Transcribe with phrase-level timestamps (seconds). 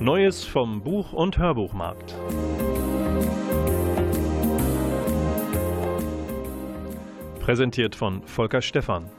[0.00, 2.14] Neues vom Buch- und Hörbuchmarkt.
[7.40, 9.10] Präsentiert von Volker Stephan.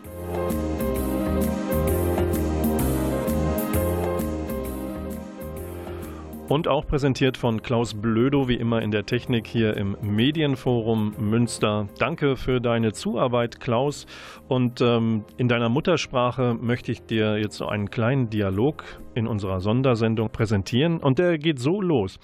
[6.51, 11.87] Und auch präsentiert von Klaus Blödo, wie immer in der Technik hier im Medienforum Münster.
[11.97, 14.05] Danke für deine Zuarbeit, Klaus.
[14.49, 19.61] Und ähm, in deiner Muttersprache möchte ich dir jetzt so einen kleinen Dialog in unserer
[19.61, 20.97] Sondersendung präsentieren.
[20.97, 22.19] Und der geht so los.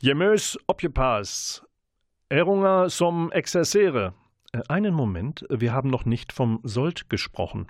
[0.00, 1.64] Jemös opjepas,
[2.28, 4.12] erunga som exercere.
[4.52, 7.68] Äh, einen Moment, wir haben noch nicht vom Sold gesprochen.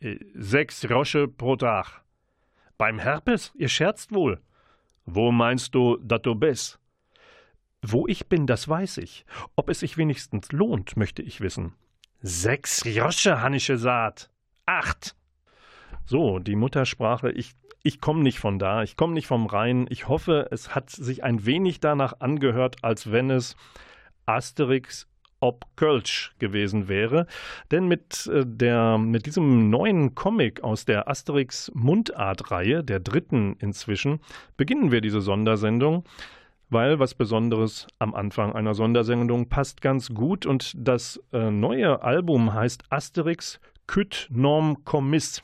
[0.00, 2.00] Äh, sechs Rosche pro Tag.
[2.78, 3.52] Beim Herpes?
[3.56, 4.40] Ihr scherzt wohl.
[5.06, 6.78] Wo meinst du, dass du bist?
[7.80, 9.24] Wo ich bin, das weiß ich.
[9.54, 11.74] Ob es sich wenigstens lohnt, möchte ich wissen.
[12.20, 14.30] Sechs Josche, Hannische Saat.
[14.66, 15.14] Acht.
[16.04, 19.86] So, die Muttersprache, ich, ich komme nicht von da, ich komme nicht vom Rhein.
[19.90, 23.56] Ich hoffe, es hat sich ein wenig danach angehört, als wenn es
[24.24, 25.06] Asterix
[25.40, 27.26] ob Kölsch gewesen wäre.
[27.70, 34.20] Denn mit, äh, der, mit diesem neuen Comic aus der Asterix Mundart-Reihe, der dritten inzwischen,
[34.56, 36.04] beginnen wir diese Sondersendung.
[36.68, 42.54] Weil was Besonderes am Anfang einer Sondersendung passt ganz gut und das äh, neue Album
[42.54, 45.42] heißt Asterix Küt Norm Commiss.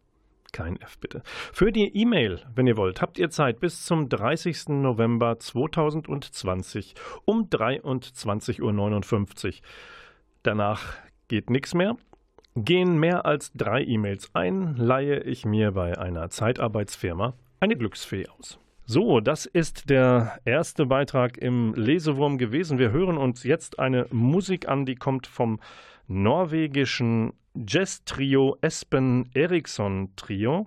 [0.52, 1.22] Kein F bitte.
[1.52, 4.68] Für die E-Mail, wenn ihr wollt, habt ihr Zeit bis zum 30.
[4.68, 8.74] November 2020 um 23.59 Uhr.
[10.42, 10.94] Danach
[11.28, 11.96] geht nichts mehr.
[12.58, 18.58] Gehen mehr als drei E-Mails ein, leihe ich mir bei einer Zeitarbeitsfirma eine Glücksfee aus.
[18.86, 22.78] So, das ist der erste Beitrag im Lesewurm gewesen.
[22.78, 25.60] Wir hören uns jetzt eine Musik an, die kommt vom
[26.08, 30.66] norwegischen Jazz-Trio Espen Eriksson Trio.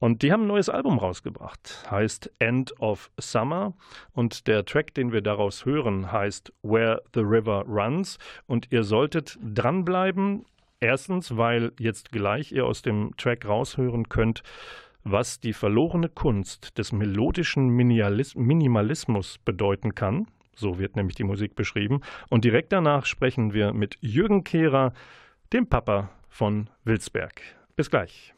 [0.00, 3.74] Und die haben ein neues Album rausgebracht, heißt End of Summer.
[4.14, 8.18] Und der Track, den wir daraus hören, heißt Where the River Runs.
[8.48, 10.44] Und ihr solltet dranbleiben.
[10.80, 14.42] Erstens, weil jetzt gleich ihr aus dem Track raushören könnt,
[15.04, 20.26] was die verlorene Kunst des melodischen Minimalismus bedeuten kann.
[20.54, 22.00] So wird nämlich die Musik beschrieben.
[22.28, 24.92] Und direkt danach sprechen wir mit Jürgen Kehrer,
[25.52, 27.42] dem Papa von Wilsberg.
[27.76, 28.34] Bis gleich.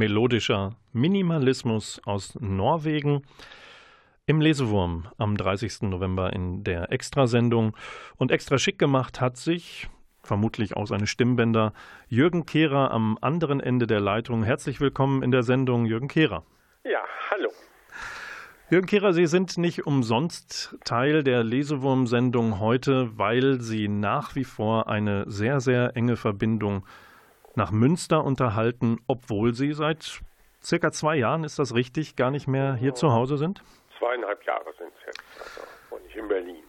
[0.00, 3.20] Melodischer Minimalismus aus Norwegen.
[4.24, 5.82] Im Lesewurm am 30.
[5.82, 7.76] November in der Extrasendung.
[8.16, 9.90] Und extra schick gemacht hat sich,
[10.22, 11.74] vermutlich aus seinen Stimmbänder,
[12.08, 14.42] Jürgen Kehrer am anderen Ende der Leitung.
[14.42, 16.44] Herzlich willkommen in der Sendung, Jürgen Kehrer.
[16.82, 17.50] Ja, hallo.
[18.70, 24.88] Jürgen Kehrer, Sie sind nicht umsonst Teil der Lesewurm-Sendung heute, weil Sie nach wie vor
[24.88, 26.86] eine sehr, sehr enge Verbindung
[27.60, 30.22] nach Münster unterhalten, obwohl Sie seit
[30.62, 33.62] circa zwei Jahren, ist das richtig, gar nicht mehr hier zu Hause sind?
[33.98, 36.64] Zweieinhalb Jahre sind es jetzt, also und ich in Berlin.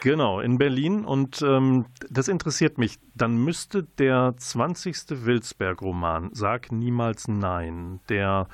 [0.00, 1.04] Genau, in Berlin.
[1.04, 2.98] Und ähm, das interessiert mich.
[3.14, 5.24] Dann müsste der 20.
[5.24, 8.48] Wilsberg-Roman, Sag niemals Nein, der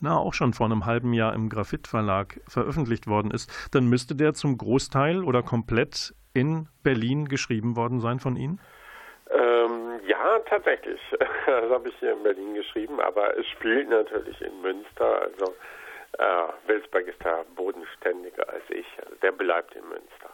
[0.00, 4.14] na, auch schon vor einem halben Jahr im Graphit Verlag veröffentlicht worden ist, dann müsste
[4.14, 8.60] der zum Großteil oder komplett in Berlin geschrieben worden sein von Ihnen?
[9.34, 11.00] Ähm, ja, tatsächlich.
[11.46, 15.22] Das habe ich hier in Berlin geschrieben, aber es spielt natürlich in Münster.
[15.22, 15.54] Also
[16.18, 18.86] äh, Wilsberg ist da bodenständiger als ich.
[19.02, 20.30] Also der bleibt in Münster.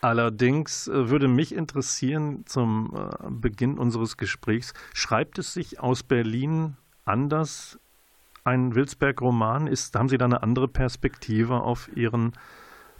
[0.00, 6.76] Allerdings äh, würde mich interessieren zum äh, Beginn unseres Gesprächs, schreibt es sich aus Berlin
[7.04, 7.78] anders
[8.44, 9.68] ein Wilsberg-Roman?
[9.94, 12.32] haben Sie da eine andere Perspektive auf Ihren,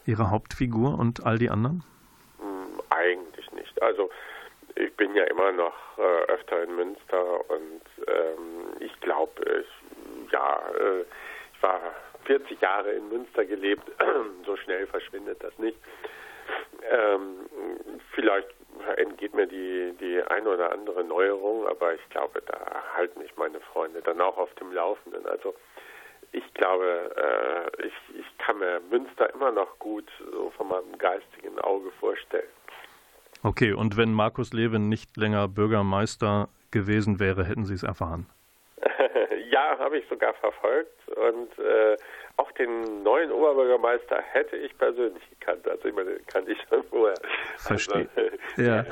[0.04, 1.84] Ihre Hauptfigur und all die anderen?
[2.38, 3.80] Hm, eigentlich nicht.
[3.80, 4.10] Also
[4.76, 10.60] ich bin ja immer noch äh, öfter in Münster und ähm, ich glaube, ich, ja,
[10.78, 11.04] äh,
[11.54, 11.80] ich war
[12.24, 13.90] 40 Jahre in Münster gelebt,
[14.46, 15.78] so schnell verschwindet das nicht.
[16.90, 17.48] Ähm,
[18.12, 18.48] vielleicht
[18.96, 23.60] entgeht mir die, die eine oder andere Neuerung, aber ich glaube, da halten mich meine
[23.60, 25.26] Freunde dann auch auf dem Laufenden.
[25.26, 25.54] Also
[26.32, 31.58] ich glaube, äh, ich, ich kann mir Münster immer noch gut so von meinem geistigen
[31.60, 32.48] Auge vorstellen.
[33.42, 38.26] Okay, und wenn Markus Lewin nicht länger Bürgermeister gewesen wäre, hätten Sie es erfahren?
[39.50, 41.96] ja, habe ich sogar verfolgt und äh,
[42.38, 45.66] auch den neuen Oberbürgermeister hätte ich persönlich gekannt.
[45.66, 47.16] Also ich meine, kannte ich schon vorher.
[47.56, 48.08] Verstehe.
[48.14, 48.30] Also,
[48.62, 48.84] ja.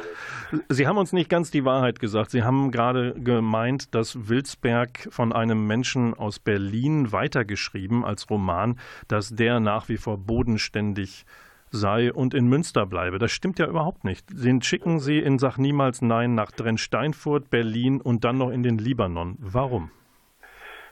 [0.69, 2.31] Sie haben uns nicht ganz die Wahrheit gesagt.
[2.31, 9.29] Sie haben gerade gemeint, dass Wilsberg von einem Menschen aus Berlin weitergeschrieben als Roman, dass
[9.29, 11.27] der nach wie vor bodenständig
[11.75, 13.19] sei und in Münster bleibe.
[13.19, 14.25] Das stimmt ja überhaupt nicht.
[14.31, 18.79] Den schicken Sie in Sach niemals Nein nach Drensteinfurt, Berlin und dann noch in den
[18.79, 19.37] Libanon.
[19.41, 19.91] Warum?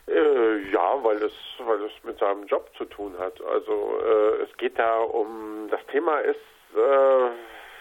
[0.07, 1.33] Äh, ja, weil es,
[1.65, 3.41] weil es mit seinem Job zu tun hat.
[3.41, 6.37] Also äh, es geht da um, das Thema ist
[6.75, 7.29] äh,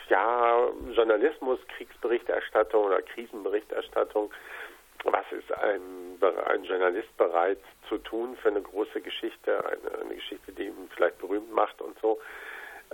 [0.08, 4.30] ja Journalismus, Kriegsberichterstattung oder Krisenberichterstattung.
[5.04, 10.52] Was ist ein, ein Journalist bereit zu tun für eine große Geschichte, eine, eine Geschichte,
[10.52, 12.20] die ihn vielleicht berühmt macht und so?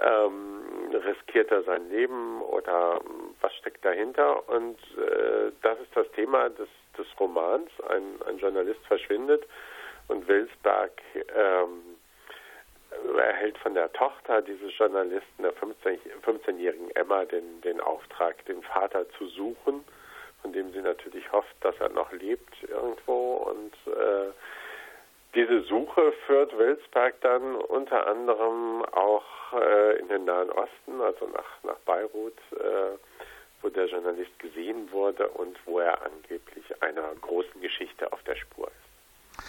[0.02, 0.62] Ähm,
[0.92, 3.00] riskiert er sein Leben oder
[3.40, 4.48] was steckt dahinter?
[4.48, 7.70] Und äh, das ist das Thema des des Romans.
[7.88, 9.44] Ein, ein Journalist verschwindet
[10.08, 10.92] und Wilsberg
[11.34, 11.96] ähm,
[13.16, 19.26] erhält von der Tochter dieses Journalisten, der 15-jährigen Emma, den, den Auftrag, den Vater zu
[19.28, 19.84] suchen,
[20.42, 23.36] von dem sie natürlich hofft, dass er noch lebt irgendwo.
[23.36, 24.32] Und äh,
[25.34, 31.62] diese Suche führt Wilsberg dann unter anderem auch äh, in den Nahen Osten, also nach,
[31.62, 32.36] nach Beirut.
[32.52, 32.96] Äh,
[33.62, 38.68] wo der Journalist gesehen wurde und wo er angeblich einer großen Geschichte auf der Spur
[38.68, 39.44] ist.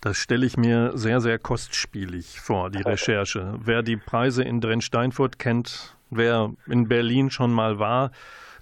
[0.00, 3.54] Das stelle ich mir sehr, sehr kostspielig vor, die Recherche.
[3.62, 8.12] Wer die Preise in Drensteinfurt kennt, wer in Berlin schon mal war,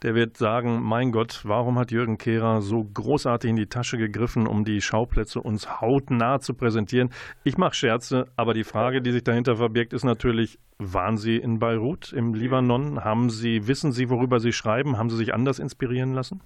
[0.05, 4.47] der wird sagen, mein Gott, warum hat Jürgen Kehrer so großartig in die Tasche gegriffen,
[4.47, 7.11] um die Schauplätze uns hautnah zu präsentieren?
[7.43, 11.59] Ich mache Scherze, aber die Frage, die sich dahinter verbirgt, ist natürlich, waren Sie in
[11.59, 13.03] Beirut im Libanon?
[13.03, 14.99] Haben Sie, wissen Sie, worüber Sie schreiben?
[14.99, 16.43] Haben Sie sich anders inspirieren lassen?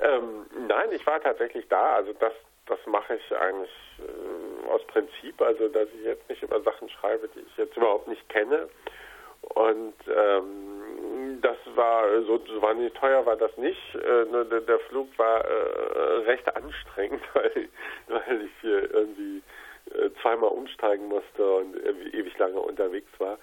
[0.00, 1.96] Ähm, nein, ich war tatsächlich da.
[1.96, 2.32] Also das,
[2.66, 7.28] das mache ich eigentlich äh, aus Prinzip, also dass ich jetzt nicht über Sachen schreibe,
[7.34, 8.68] die ich jetzt überhaupt nicht kenne.
[9.42, 10.75] Und ähm,
[11.40, 13.94] das war so wahnsinnig teuer war das nicht.
[13.94, 17.68] Äh, der, Flug war äh, recht anstrengend, weil,
[18.08, 19.42] weil ich hier irgendwie
[19.92, 21.76] äh, zweimal umsteigen musste und
[22.12, 23.38] ewig lange unterwegs war.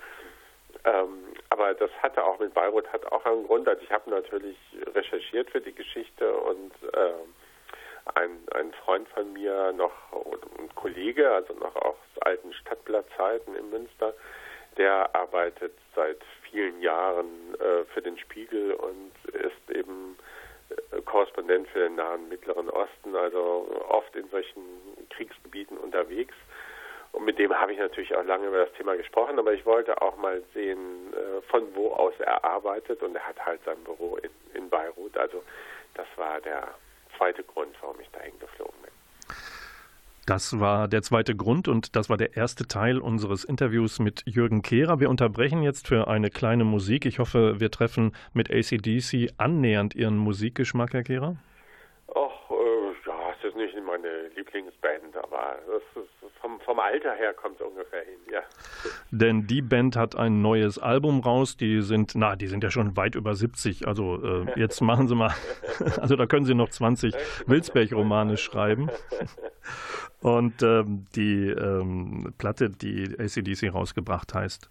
[0.86, 3.68] Ähm, aber das hatte auch mit Beirut hat auch einen Grund.
[3.68, 4.58] Also ich habe natürlich
[4.94, 7.14] recherchiert für die Geschichte und äh,
[8.16, 9.94] ein, ein Freund von mir noch
[10.60, 14.14] ein Kollege, also noch aus alten Stadtblattzeiten in Münster,
[14.78, 16.20] der arbeitet seit
[16.50, 16.93] vielen Jahren äh,
[18.14, 20.18] den Spiegel und ist eben
[20.70, 24.62] äh, Korrespondent für den Nahen Mittleren Osten, also oft in solchen
[25.10, 26.36] Kriegsgebieten unterwegs.
[27.12, 30.02] Und mit dem habe ich natürlich auch lange über das Thema gesprochen, aber ich wollte
[30.02, 33.04] auch mal sehen, äh, von wo aus er arbeitet.
[33.04, 35.16] Und er hat halt sein Büro in, in Beirut.
[35.18, 35.44] Also
[35.94, 36.74] das war der
[37.18, 38.92] zweite Grund, warum ich dahin geflogen bin.
[40.26, 44.62] Das war der zweite Grund und das war der erste Teil unseres Interviews mit Jürgen
[44.62, 45.02] Kehrer.
[45.02, 47.06] Wir unterbrechen jetzt für eine kleine Musik.
[47.06, 51.36] Ich hoffe, wir treffen mit ACDC annähernd Ihren Musikgeschmack, Herr Kehrer.
[52.08, 55.60] Ach, äh, ja, es ist nicht meine Lieblingsband, aber
[56.42, 58.42] vom, vom, Alter her kommt es ungefähr hin, ja.
[59.12, 61.56] Denn die Band hat ein neues Album raus.
[61.58, 63.88] Die sind, na, die sind ja schon weit über 70.
[63.88, 65.34] Also äh, jetzt machen Sie mal,
[66.02, 67.14] also da können Sie noch 20
[67.48, 68.90] Wilsberg-Romane schreiben.
[70.22, 74.70] Und ähm, die ähm, Platte, die ACDC rausgebracht heißt,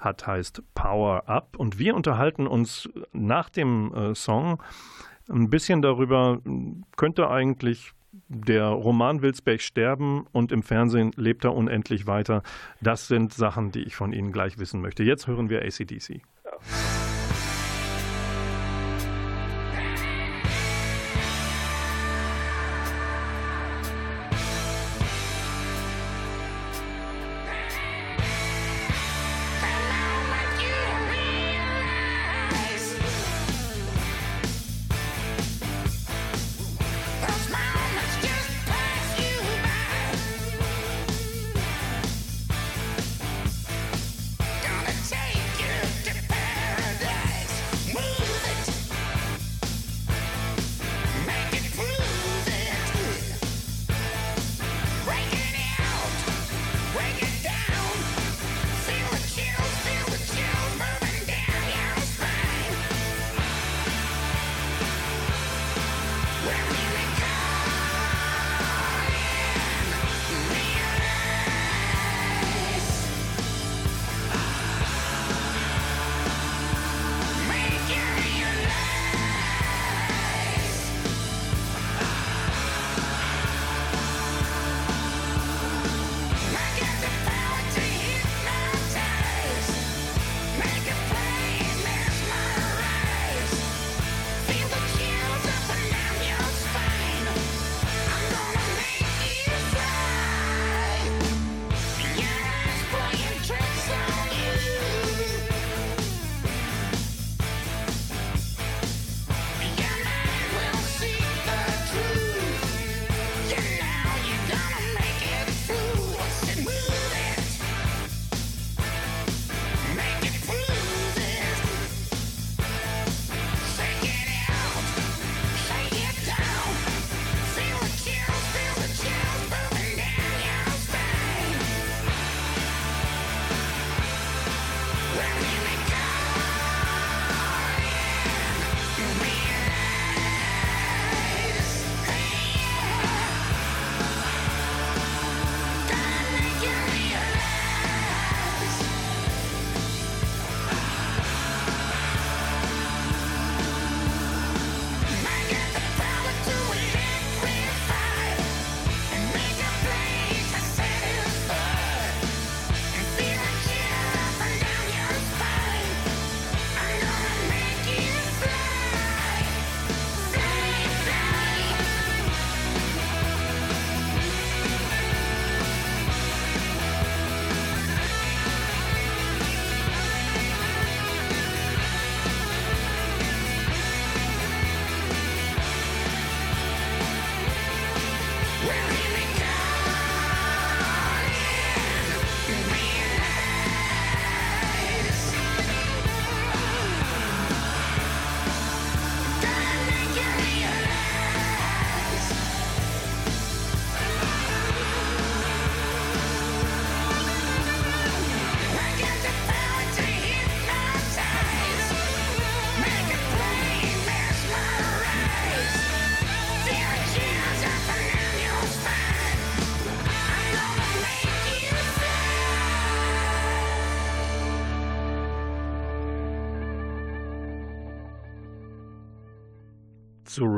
[0.00, 1.56] hat, heißt Power Up.
[1.58, 4.62] Und wir unterhalten uns nach dem äh, Song
[5.28, 6.40] ein bisschen darüber,
[6.96, 7.92] könnte eigentlich
[8.28, 12.42] der Roman Wilsberg sterben und im Fernsehen lebt er unendlich weiter.
[12.80, 15.02] Das sind Sachen, die ich von Ihnen gleich wissen möchte.
[15.02, 16.20] Jetzt hören wir ACDC.
[16.44, 17.03] Ja.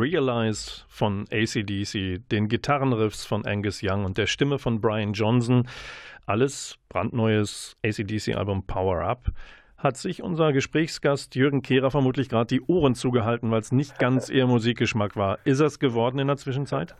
[0.07, 5.69] Realize von ACDC, den Gitarrenriffs von Angus Young und der Stimme von Brian Johnson.
[6.27, 9.27] Alles brandneues ACDC-Album Power Up.
[9.77, 14.29] Hat sich unser Gesprächsgast Jürgen Kehrer vermutlich gerade die Ohren zugehalten, weil es nicht ganz
[14.31, 15.40] ihr Musikgeschmack war.
[15.42, 16.95] Ist es geworden in der Zwischenzeit?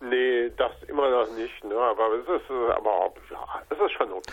[0.00, 1.76] Nee, das immer noch nicht, ne?
[1.76, 4.32] aber es ist, aber, ja, es ist schon okay.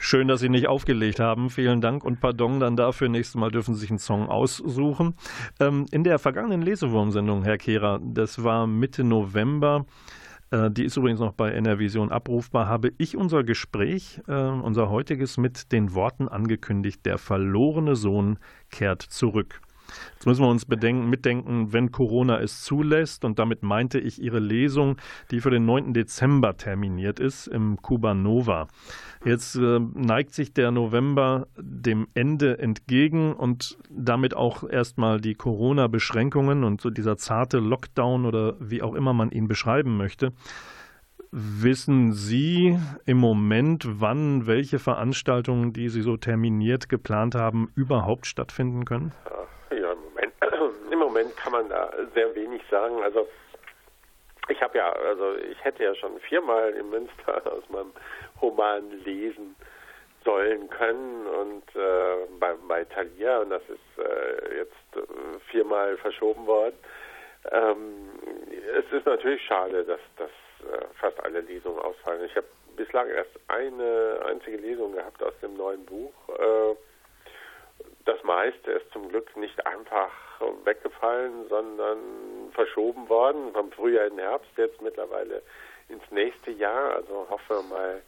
[0.00, 1.50] Schön, dass Sie nicht aufgelegt haben.
[1.50, 3.08] Vielen Dank und Pardon dann dafür.
[3.08, 5.14] Nächstes Mal dürfen Sie sich einen Song aussuchen.
[5.60, 9.86] Ähm, in der vergangenen Lesewurmsendung, Herr Kehrer, das war Mitte November,
[10.50, 15.36] äh, die ist übrigens noch bei NRVision abrufbar, habe ich unser Gespräch, äh, unser heutiges,
[15.36, 18.38] mit den Worten angekündigt, der verlorene Sohn
[18.70, 19.60] kehrt zurück.
[20.14, 23.24] Jetzt müssen wir uns bedenken, mitdenken, wenn Corona es zulässt.
[23.24, 24.96] Und damit meinte ich Ihre Lesung,
[25.30, 25.94] die für den 9.
[25.94, 28.68] Dezember terminiert ist im Cuba Nova.
[29.24, 36.64] Jetzt äh, neigt sich der November dem Ende entgegen und damit auch erstmal die Corona-Beschränkungen
[36.64, 40.32] und so dieser zarte Lockdown oder wie auch immer man ihn beschreiben möchte.
[41.30, 48.86] Wissen Sie im Moment, wann welche Veranstaltungen, die Sie so terminiert geplant haben, überhaupt stattfinden
[48.86, 49.12] können?
[51.42, 53.02] Kann man da sehr wenig sagen.
[53.02, 53.28] Also
[54.48, 57.92] ich habe ja, also ich hätte ja schon viermal in Münster aus meinem
[58.40, 59.56] Roman lesen
[60.24, 66.46] sollen können und äh, bei, bei Thalia und das ist äh, jetzt äh, viermal verschoben
[66.46, 66.74] worden.
[67.50, 68.10] Ähm,
[68.76, 70.30] es ist natürlich schade, dass, dass
[70.70, 72.24] äh, fast alle Lesungen ausfallen.
[72.24, 72.46] Ich habe
[72.76, 76.12] bislang erst eine einzige Lesung gehabt aus dem neuen Buch.
[76.28, 76.74] Äh,
[78.08, 80.10] das meiste ist zum Glück nicht einfach
[80.64, 81.98] weggefallen, sondern
[82.52, 85.42] verschoben worden vom Frühjahr in den Herbst, jetzt mittlerweile
[85.90, 86.94] ins nächste Jahr.
[86.94, 88.02] Also hoffe mal,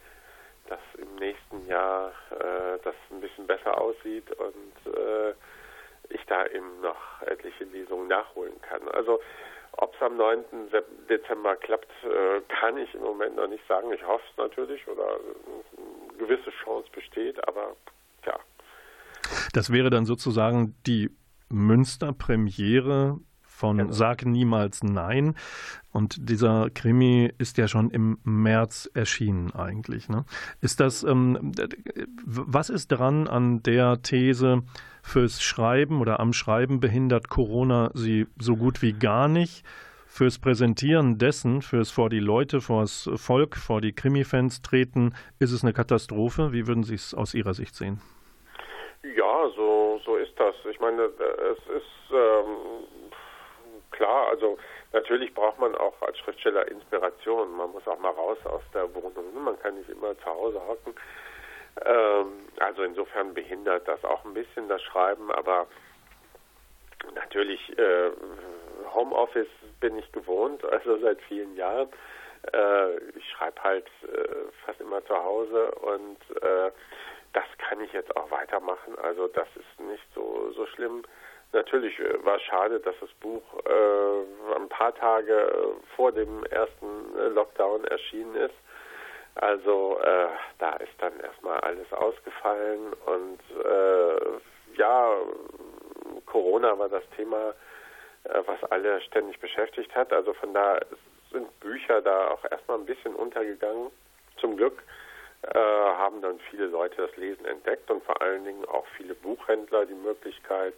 [0.67, 5.33] dass im nächsten Jahr äh, das ein bisschen besser aussieht und äh,
[6.09, 8.87] ich da eben noch etliche Lesungen nachholen kann.
[8.89, 9.21] Also
[9.73, 10.43] ob es am 9.
[11.09, 13.93] Dezember klappt, äh, kann ich im Moment noch nicht sagen.
[13.93, 17.75] Ich hoffe es natürlich oder eine gewisse Chance besteht, aber
[18.25, 18.39] ja,
[19.51, 21.09] das wäre dann sozusagen die
[21.49, 23.19] Münster-Premiere
[23.61, 23.91] von genau.
[23.91, 25.35] Sag niemals Nein.
[25.91, 30.09] Und dieser Krimi ist ja schon im März erschienen eigentlich.
[30.09, 30.25] Ne?
[30.61, 31.51] Ist das, ähm,
[32.25, 34.63] was ist dran an der These,
[35.03, 39.63] fürs Schreiben oder am Schreiben behindert Corona sie so gut wie gar nicht?
[40.07, 45.51] Fürs Präsentieren dessen, fürs vor die Leute, vor das Volk, vor die Krimi-Fans treten, ist
[45.51, 46.51] es eine Katastrophe.
[46.51, 48.01] Wie würden Sie es aus Ihrer Sicht sehen?
[49.03, 50.55] Ja, so, so ist das.
[50.69, 52.85] Ich meine, es ist ähm,
[53.89, 54.57] klar, also
[54.93, 57.51] natürlich braucht man auch als Schriftsteller Inspiration.
[57.57, 59.43] Man muss auch mal raus aus der Wohnung.
[59.43, 60.93] Man kann nicht immer zu Hause hocken.
[61.83, 65.65] Ähm, also insofern behindert das auch ein bisschen das Schreiben, aber
[67.15, 68.11] natürlich äh,
[68.93, 69.47] Homeoffice
[69.79, 71.89] bin ich gewohnt, also seit vielen Jahren.
[72.53, 76.71] Äh, ich schreibe halt äh, fast immer zu Hause und äh,
[77.33, 78.97] das kann ich jetzt auch weitermachen.
[79.01, 81.03] Also das ist nicht so, so schlimm.
[81.53, 86.43] Natürlich äh, war es schade, dass das Buch äh, ein paar Tage äh, vor dem
[86.45, 88.55] ersten äh, Lockdown erschienen ist.
[89.35, 90.27] Also äh,
[90.59, 95.13] da ist dann erstmal alles ausgefallen und äh, ja,
[96.25, 97.53] Corona war das Thema,
[98.23, 100.13] was alle ständig beschäftigt hat.
[100.13, 100.79] Also von da
[101.31, 103.91] sind Bücher da auch erstmal ein bisschen untergegangen,
[104.37, 104.81] zum Glück
[105.43, 109.85] äh, haben dann viele Leute das Lesen entdeckt und vor allen Dingen auch viele Buchhändler
[109.85, 110.75] die Möglichkeit,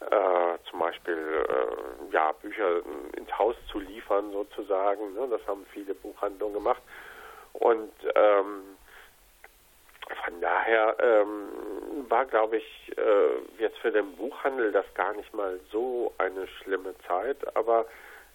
[0.00, 1.16] äh, zum Beispiel
[1.48, 2.82] äh, ja, Bücher
[3.16, 5.14] ins Haus zu liefern sozusagen.
[5.14, 5.28] Ne?
[5.30, 6.82] Das haben viele Buchhandlungen gemacht.
[7.52, 8.76] Und ähm,
[10.24, 15.60] von daher ähm, war, glaube ich, äh, jetzt für den Buchhandel das gar nicht mal
[15.70, 17.86] so eine schlimme Zeit, aber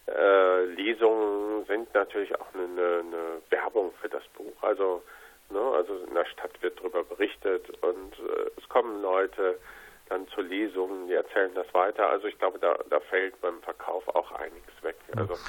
[0.07, 4.55] äh, Lesungen sind natürlich auch eine, eine, Werbung für das Buch.
[4.61, 5.01] Also
[5.49, 5.59] Ne?
[5.59, 9.59] Also in der Stadt wird darüber berichtet und äh, es kommen Leute
[10.09, 12.09] dann zu Lesungen, die erzählen das weiter.
[12.09, 14.97] Also ich glaube, da, da fällt beim Verkauf auch einiges weg.
[15.15, 15.41] Also das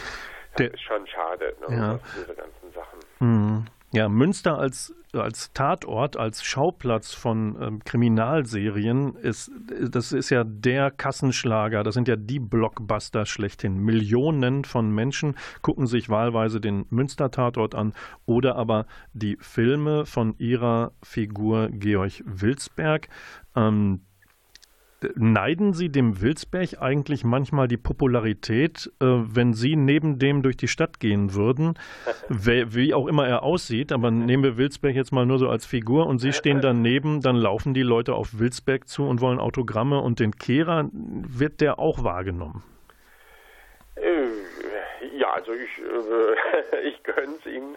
[0.58, 1.76] Der, ist schon schade, ne?
[1.76, 1.98] ja.
[2.16, 2.98] diese ganzen Sachen.
[3.20, 3.66] Mhm.
[3.96, 9.50] Ja, Münster als, als Tatort, als Schauplatz von ähm, Kriminalserien ist,
[9.90, 13.78] das ist ja der Kassenschlager, das sind ja die Blockbuster schlechthin.
[13.78, 17.94] Millionen von Menschen gucken sich wahlweise den Münster-Tatort an
[18.26, 23.08] oder aber die Filme von ihrer Figur Georg Wilsberg.
[23.54, 24.02] Ähm,
[25.14, 30.68] Neiden Sie dem Wilsberg eigentlich manchmal die Popularität, äh, wenn Sie neben dem durch die
[30.68, 31.78] Stadt gehen würden,
[32.28, 36.06] wie auch immer er aussieht, aber nehmen wir Wilsberg jetzt mal nur so als Figur
[36.06, 40.18] und Sie stehen daneben, dann laufen die Leute auf Wilsberg zu und wollen Autogramme und
[40.18, 42.62] den Kehrer wird der auch wahrgenommen?
[43.96, 44.26] Äh,
[45.18, 47.76] ja, also ich, äh, ich gönn's ihm,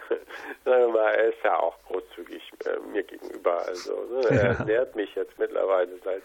[0.64, 3.62] aber er ist ja auch großzügig äh, mir gegenüber.
[3.68, 4.64] Also ne, er ja.
[4.64, 6.24] nährt mich jetzt mittlerweile seit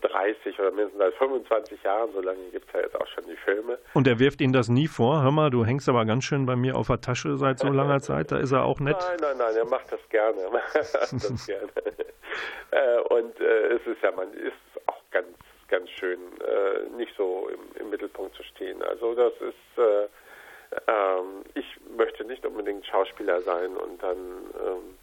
[0.00, 3.36] 30 oder mindestens seit 25 Jahren, so lange gibt es ja jetzt auch schon die
[3.36, 3.78] Filme.
[3.94, 5.22] Und er wirft Ihnen das nie vor?
[5.22, 8.00] Hör mal, du hängst aber ganz schön bei mir auf der Tasche seit so langer
[8.02, 8.96] Zeit, da ist er auch nett.
[8.98, 10.40] Nein, nein, nein, er macht das gerne.
[10.42, 11.70] Er macht das gerne.
[12.70, 14.52] Äh, und äh, es ist ja, man ist
[14.86, 15.28] auch ganz,
[15.68, 18.82] ganz schön, äh, nicht so im, im, Mittelpunkt zu stehen.
[18.82, 20.10] Also das ist
[20.86, 24.98] ähm, ich möchte nicht unbedingt Schauspieler sein und dann ähm,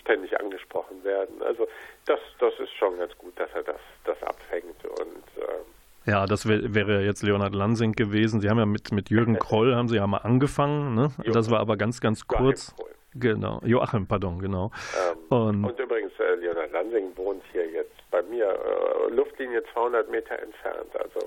[0.00, 1.42] ständig angesprochen werden.
[1.42, 1.68] Also
[2.06, 5.64] das, das ist schon ganz gut, dass er das, das abfängt und äh,
[6.06, 8.40] ja, das wär, wäre jetzt Leonhard Lansing gewesen.
[8.40, 10.94] Sie haben ja mit, mit Jürgen Kroll haben Sie ja mal angefangen.
[10.94, 11.10] Ne?
[11.32, 12.74] Das war aber ganz, ganz kurz.
[13.18, 14.70] Genau, Joachim, pardon, genau.
[15.10, 20.10] Ähm, und, und, übrigens, äh, Leonhard Lansing wohnt hier jetzt bei mir, äh, Luftlinie 200
[20.10, 20.94] Meter entfernt.
[20.94, 21.26] Also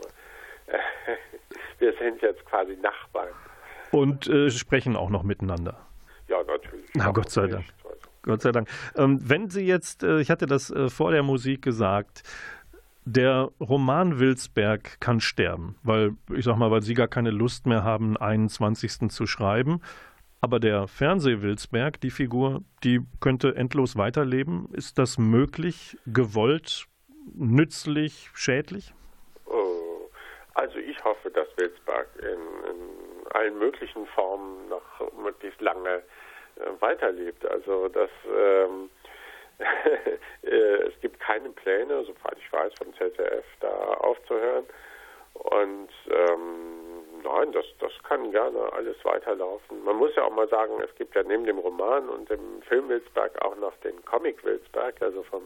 [0.67, 0.77] äh,
[1.79, 3.29] wir sind jetzt quasi Nachbarn.
[3.91, 5.77] Und äh, sprechen auch noch miteinander.
[6.27, 6.89] Ja, natürlich.
[6.93, 7.65] Na, Gott sei Dank.
[8.29, 8.69] Gott sei Dank.
[8.95, 12.21] Ähm, wenn Sie jetzt, äh, ich hatte das äh, vor der Musik gesagt,
[13.05, 17.83] der Roman Wilsberg kann sterben, weil ich sag mal, weil sie gar keine Lust mehr
[17.83, 19.09] haben, einen 21.
[19.09, 19.81] zu schreiben.
[20.41, 24.69] Aber der Fernseh-Wilsberg, die Figur, die könnte endlos weiterleben.
[24.73, 26.85] Ist das möglich, gewollt,
[27.33, 28.93] nützlich, schädlich?
[29.47, 30.07] Oh,
[30.53, 36.03] also ich hoffe, dass Wilsberg in, in allen möglichen Formen noch möglichst lange
[36.79, 37.45] weiterlebt.
[37.45, 38.89] Also dass ähm,
[40.41, 44.63] Äh, es gibt keine Pläne, soweit ich weiß, vom ZDF da aufzuhören.
[45.33, 49.83] Und ähm, nein, das, das kann gerne alles weiterlaufen.
[49.83, 52.89] Man muss ja auch mal sagen, es gibt ja neben dem Roman und dem Film
[52.89, 55.41] Wilsberg auch noch den Comic Wilsberg, also von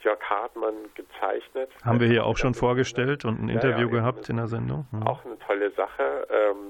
[0.00, 1.70] Jörg Hartmann gezeichnet.
[1.84, 4.86] Haben wir hier auch schon vorgestellt und ein Interview ja, ja, gehabt in der Sendung.
[4.92, 5.06] Mhm.
[5.06, 6.26] Auch eine tolle Sache.
[6.30, 6.68] Ähm,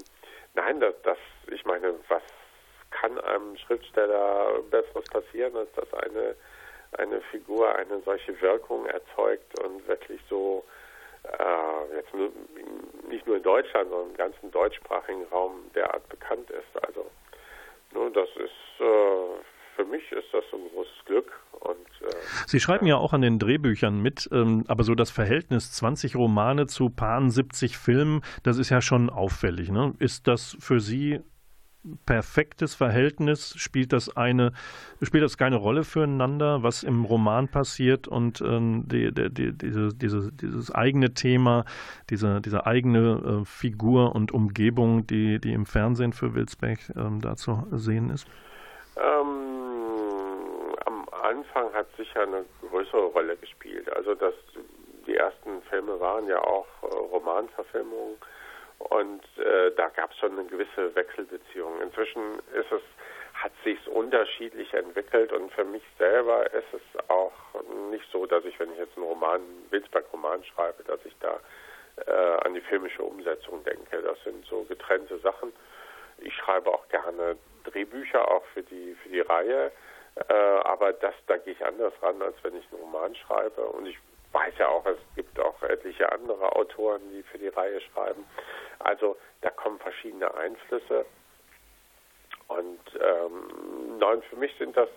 [0.55, 1.18] nein, das, das,
[1.53, 2.22] ich meine, was
[2.90, 6.35] kann einem Schriftsteller Besseres passieren, als dass eine
[6.92, 10.64] eine Figur eine solche Wirkung erzeugt und wirklich so
[11.24, 12.31] äh, jetzt nur,
[13.09, 16.87] nicht nur in Deutschland, sondern im ganzen deutschsprachigen Raum derart bekannt ist.
[16.87, 17.11] Also
[17.92, 19.42] nur das ist äh,
[19.77, 21.33] für mich ist das ein großes Glück.
[21.61, 22.14] Und, äh,
[22.46, 22.96] Sie schreiben ja.
[22.96, 27.79] auch an den Drehbüchern mit, ähm, aber so das Verhältnis 20 Romane zu paar 70
[27.79, 29.70] Filmen, das ist ja schon auffällig.
[29.70, 29.94] Ne?
[30.01, 31.20] Ist das für Sie
[32.07, 33.55] perfektes Verhältnis?
[33.57, 34.53] Spielt das eine,
[35.03, 39.94] spielt das keine Rolle füreinander, was im Roman passiert und ähm, die, die, die, diese,
[39.94, 41.64] diese, dieses eigene Thema,
[42.11, 47.37] diese, diese eigene äh, Figur und Umgebung, die, die im Fernsehen für Wilsbeck ähm, da
[47.37, 48.27] zu sehen ist?
[48.96, 53.92] Ähm, am Anfang hat sicher eine größere Rolle gespielt.
[53.94, 54.35] Also das,
[55.07, 58.16] die ersten Filme waren ja auch äh, Romanverfilmungen
[58.79, 61.81] und äh, da gab es schon eine gewisse Wechselbeziehung.
[61.81, 62.83] Inzwischen ist es,
[63.35, 67.33] hat sich unterschiedlich entwickelt und für mich selber ist es auch
[67.91, 71.41] nicht so, dass ich, wenn ich jetzt einen Roman, Wilsberg-Roman schreibe, dass ich da
[72.07, 74.03] äh, an die filmische Umsetzung denke.
[74.03, 75.53] Das sind so getrennte Sachen.
[76.19, 79.71] Ich schreibe auch gerne Drehbücher, auch für die für die Reihe,
[80.29, 83.62] äh, aber das da gehe ich anders ran, als wenn ich einen Roman schreibe.
[83.62, 83.99] Und ich
[84.38, 88.24] weiß ja auch, es gibt auch etliche andere Autoren, die für die Reihe schreiben.
[88.79, 91.05] Also da kommen verschiedene Einflüsse.
[92.46, 94.88] Und ähm, nein, für mich sind das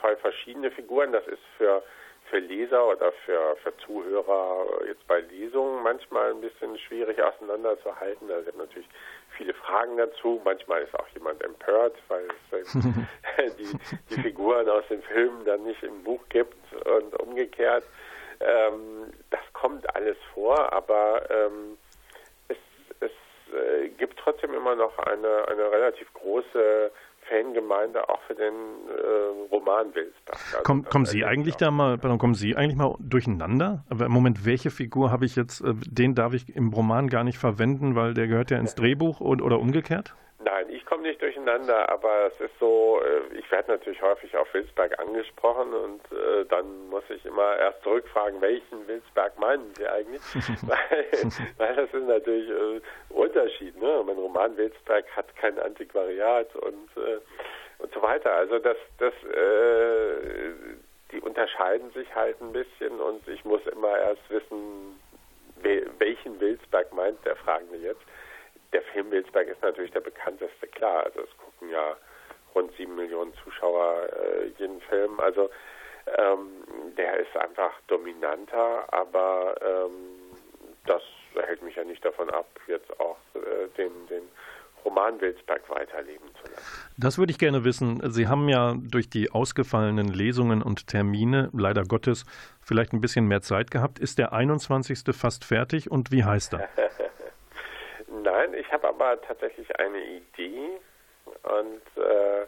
[0.00, 1.12] zwei verschiedene Figuren.
[1.12, 1.82] Das ist für,
[2.30, 8.28] für Leser oder für, für Zuhörer jetzt bei Lesungen manchmal ein bisschen schwierig auseinanderzuhalten.
[8.28, 8.88] Da sind natürlich
[9.36, 10.40] viele Fragen dazu.
[10.44, 12.72] Manchmal ist auch jemand empört, weil es
[13.58, 13.78] die,
[14.10, 16.56] die Figuren aus dem Film dann nicht im Buch gibt
[16.86, 17.84] und umgekehrt.
[18.40, 21.78] Ähm, das kommt alles vor, aber ähm,
[22.48, 22.56] es,
[23.00, 23.10] es
[23.54, 26.90] äh, gibt trotzdem immer noch eine, eine relativ große
[27.28, 30.38] Fangemeinde auch für den äh, Roman Wilsbach.
[30.52, 33.84] Also Komm, kommen Sie eigentlich da mal, pardon, kommen Sie eigentlich mal durcheinander?
[33.90, 37.24] Aber im Moment, welche Figur habe ich jetzt, äh, den darf ich im Roman gar
[37.24, 40.14] nicht verwenden, weil der gehört ja ins Drehbuch und, oder umgekehrt?
[41.06, 46.00] Nicht durcheinander, aber es ist so, äh, ich werde natürlich häufig auf Wilsberg angesprochen und
[46.10, 50.20] äh, dann muss ich immer erst zurückfragen, welchen Wilsberg meinen Sie eigentlich?
[50.62, 51.06] weil,
[51.58, 53.80] weil das ist natürlich äh, Unterschied.
[53.80, 54.02] Ne?
[54.04, 56.88] Mein Roman Wilsberg hat kein Antiquariat und,
[57.78, 58.32] und so weiter.
[58.32, 60.50] Also das, das, äh,
[61.12, 65.00] die unterscheiden sich halt ein bisschen und ich muss immer erst wissen,
[66.00, 68.02] welchen Wilsberg meint der Fragende jetzt
[68.72, 71.04] der Film Wilsberg ist natürlich der bekannteste, klar.
[71.04, 71.96] Also es gucken ja
[72.54, 75.20] rund sieben Millionen Zuschauer äh, jeden Film.
[75.20, 75.50] Also
[76.18, 76.48] ähm,
[76.96, 80.36] der ist einfach dominanter, aber ähm,
[80.86, 81.02] das
[81.34, 84.22] hält mich ja nicht davon ab, jetzt auch äh, den, den
[84.84, 86.64] Roman Wilsberg weiterleben zu lassen.
[86.96, 88.00] Das würde ich gerne wissen.
[88.10, 92.24] Sie haben ja durch die ausgefallenen Lesungen und Termine leider Gottes
[92.62, 93.98] vielleicht ein bisschen mehr Zeit gehabt.
[93.98, 95.14] Ist der 21.
[95.14, 96.68] fast fertig und wie heißt er?
[98.26, 100.80] Nein, ich habe aber tatsächlich eine Idee
[101.44, 102.46] und äh,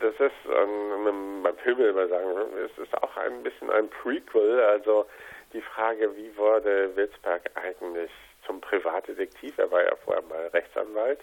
[0.00, 2.30] das ist, ähm, beim will man sagen,
[2.64, 5.04] es ist auch ein bisschen ein Prequel, also
[5.52, 8.10] die Frage, wie wurde Wilsberg eigentlich
[8.46, 9.58] zum Privatdetektiv?
[9.58, 11.20] Er war ja vorher mal Rechtsanwalt.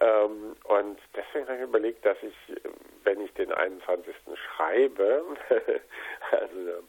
[0.00, 2.34] Ähm, und deswegen habe ich überlegt, dass ich,
[3.02, 4.14] wenn ich den 21.
[4.56, 5.22] schreibe,
[6.30, 6.80] also der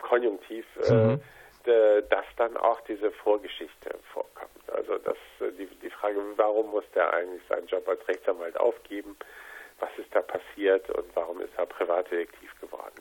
[0.00, 1.20] Konjunktiv, äh, mhm.
[1.64, 4.35] dass dann auch diese Vorgeschichte vorkommt.
[4.72, 9.16] Also dass äh, die, die Frage, warum muss der eigentlich seinen Job als Rechtsanwalt aufgeben?
[9.78, 12.94] was ist da passiert und warum ist er Privatdetektiv geworden.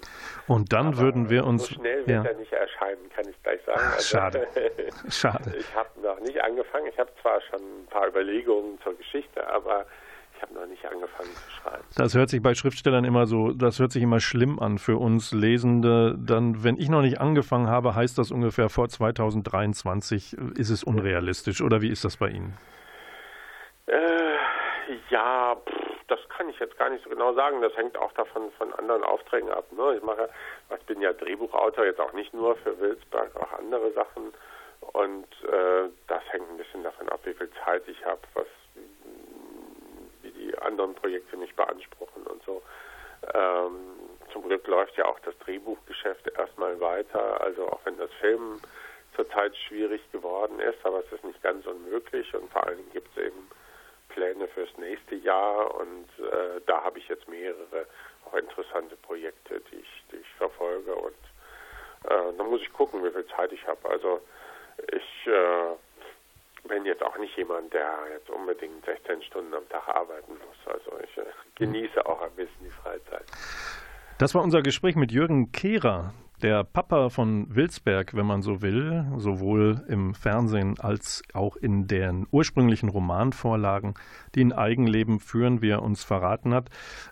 [0.47, 1.67] Und dann Aber würden wir uns.
[1.67, 2.23] So schnell wird ja.
[2.23, 3.81] er nicht erscheinen, kann ich gleich sagen.
[3.93, 4.47] Also, Schade.
[5.09, 5.55] Schade.
[5.57, 6.87] Ich habe noch nicht angefangen.
[6.87, 9.85] Ich habe zwar schon ein paar Überlegungen zur Geschichte, aber
[10.35, 11.83] ich habe noch nicht angefangen zu schreiben.
[11.95, 15.31] Das hört sich bei Schriftstellern immer so, das hört sich immer schlimm an für uns
[15.31, 16.15] Lesende.
[16.17, 21.61] Dann, wenn ich noch nicht angefangen habe, heißt das ungefähr vor 2023 ist es unrealistisch.
[21.61, 22.57] Oder wie ist das bei Ihnen?
[23.87, 24.35] Äh,
[25.09, 27.61] ja, pff, das kann ich jetzt gar nicht so genau sagen.
[27.61, 29.65] Das hängt auch davon von anderen Aufträgen ab.
[29.71, 29.95] Ne?
[29.97, 30.29] Ich mache,
[30.77, 34.33] ich bin ja Drehbuchautor, jetzt auch nicht nur für Wilsberg, auch andere Sachen.
[34.93, 38.45] Und äh, das hängt ein bisschen davon ab, wie viel Zeit ich habe, was
[40.45, 42.61] die anderen Projekte mich beanspruchen und so.
[43.33, 43.95] Ähm,
[44.31, 47.41] zum Glück läuft ja auch das Drehbuchgeschäft erstmal weiter.
[47.41, 48.59] Also auch wenn das Film
[49.15, 53.09] zurzeit schwierig geworden ist, aber es ist nicht ganz unmöglich und vor allen Dingen gibt
[53.15, 53.49] es eben
[54.09, 57.87] Pläne fürs nächste Jahr und äh, da habe ich jetzt mehrere
[58.25, 61.15] auch interessante Projekte, die ich, die ich verfolge und
[62.03, 63.89] äh, dann muss ich gucken, wie viel Zeit ich habe.
[63.89, 64.21] Also
[64.91, 65.75] ich äh,
[66.67, 70.73] bin jetzt auch nicht jemand, der jetzt unbedingt 16 Stunden am Tag arbeiten muss.
[70.73, 71.25] Also ich äh,
[71.55, 73.25] genieße auch ein bisschen die Freizeit.
[74.17, 79.05] Das war unser Gespräch mit Jürgen Kehrer, der Papa von Wilsberg, wenn man so will,
[79.17, 83.93] sowohl im Fernsehen als auch in den ursprünglichen Romanvorlagen,
[84.35, 86.69] die in Eigenleben führen, wie er uns verraten hat.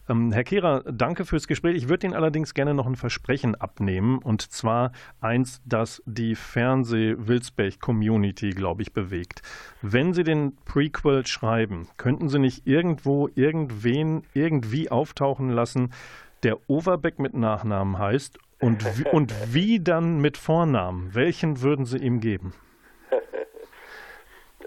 [0.09, 1.75] Ähm, Herr Kehrer, danke fürs Gespräch.
[1.75, 8.51] Ich würde Ihnen allerdings gerne noch ein Versprechen abnehmen, und zwar eins, das die Fernseh-Wilsberg-Community,
[8.51, 9.41] glaube ich, bewegt.
[9.81, 15.91] Wenn Sie den Prequel schreiben, könnten Sie nicht irgendwo irgendwen irgendwie auftauchen lassen,
[16.43, 21.13] der Overbeck mit Nachnamen heißt und, und wie dann mit Vornamen?
[21.13, 22.53] Welchen würden Sie ihm geben?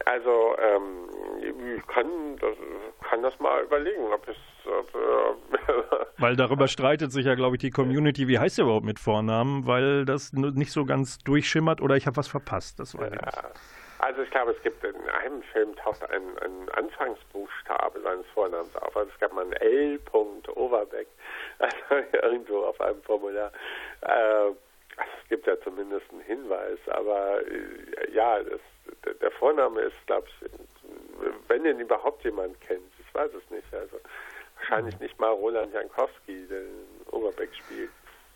[0.04, 1.09] Also ähm,
[1.76, 2.06] ich kann
[2.40, 2.54] das,
[3.11, 4.96] kann das mal überlegen, ob es äh,
[6.18, 8.28] weil darüber streitet sich ja, glaube ich, die Community.
[8.28, 9.66] Wie heißt er überhaupt mit Vornamen?
[9.66, 12.78] Weil das nicht so ganz durchschimmert oder ich habe was verpasst.
[12.78, 13.32] Das war ja.
[14.06, 18.96] Also ich glaube, es gibt in einem Film taucht ein, ein Anfangsbuchstabe seines Vornamens auf.
[18.96, 19.98] Also es gab mal ein L.
[20.54, 21.08] Overbeck,
[21.58, 21.74] also
[22.12, 23.50] irgendwo auf einem Formular.
[24.02, 28.60] Äh, also es gibt ja zumindest einen Hinweis, aber äh, ja, das,
[29.20, 30.50] der Vorname ist, glaube ich,
[31.48, 33.74] wenn den überhaupt jemand kennt, ich weiß es nicht.
[33.74, 33.98] Also
[34.54, 36.62] wahrscheinlich nicht mal Roland Jankowski, der
[37.10, 37.90] Overbeck spielt.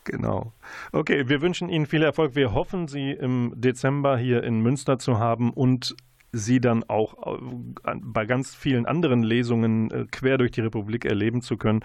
[0.04, 0.52] Genau.
[0.92, 2.34] Okay, wir wünschen Ihnen viel Erfolg.
[2.34, 5.94] Wir hoffen, Sie im Dezember hier in Münster zu haben und
[6.32, 11.42] Sie dann auch äh, bei ganz vielen anderen Lesungen äh, quer durch die Republik erleben
[11.42, 11.80] zu können.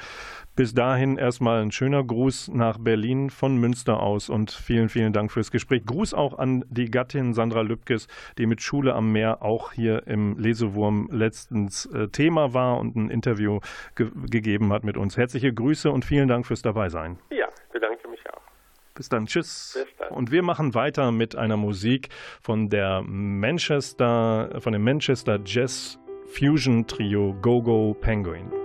[0.55, 5.31] Bis dahin erstmal ein schöner Gruß nach Berlin von Münster aus und vielen, vielen Dank
[5.31, 5.83] fürs Gespräch.
[5.85, 10.37] Gruß auch an die Gattin Sandra Lübkes, die mit Schule am Meer auch hier im
[10.37, 13.59] Lesewurm letztens äh, Thema war und ein Interview
[13.95, 15.17] ge gegeben hat mit uns.
[15.17, 17.17] Herzliche Grüße und vielen Dank fürs Dabeisein.
[17.31, 17.44] Ja.
[18.95, 19.77] Bis dann, tschüss.
[19.77, 20.09] Bis dann.
[20.09, 22.09] Und wir machen weiter mit einer Musik
[22.41, 28.64] von der Manchester, von dem Manchester Jazz Fusion Trio Go Go Penguin.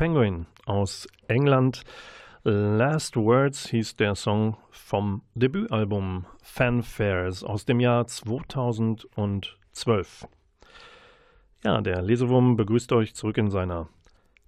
[0.00, 1.84] Penguin aus England.
[2.42, 10.26] Last Words hieß der Song vom Debütalbum Fanfares aus dem Jahr 2012.
[11.62, 13.90] Ja, der Lesewurm begrüßt euch zurück in seiner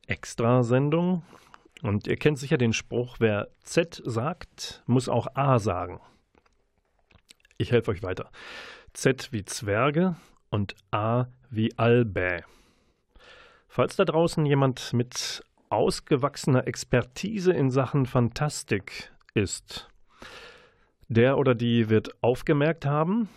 [0.07, 1.23] Extrasendung.
[1.83, 6.01] Und ihr kennt sicher den Spruch, wer Z sagt, muss auch A sagen.
[7.59, 8.31] Ich helfe euch weiter.
[8.95, 10.17] Z wie Zwerge
[10.49, 12.43] und A wie Albä.
[13.75, 19.89] Falls da draußen jemand mit ausgewachsener Expertise in Sachen Fantastik ist,
[21.09, 23.31] der oder die wird aufgemerkt haben.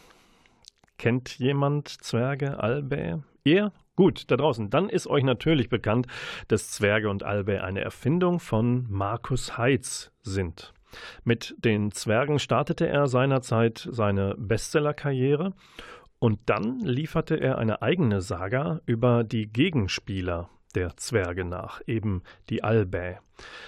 [0.98, 3.24] Kennt jemand Zwerge, Albä?
[3.46, 3.72] Ihr?
[3.96, 4.70] Gut, da draußen.
[4.70, 6.08] Dann ist euch natürlich bekannt,
[6.50, 10.74] dass Zwerge und Albä eine Erfindung von Markus Heitz sind.
[11.24, 15.54] Mit den Zwergen startete er seinerzeit seine Bestsellerkarriere
[16.26, 22.64] und dann lieferte er eine eigene Saga über die Gegenspieler der Zwerge nach, eben die
[22.64, 23.20] Albä.